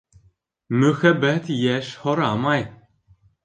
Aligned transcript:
Мөхәббәт 0.83 1.53
йәш 1.59 1.93
һорамай. 2.07 2.69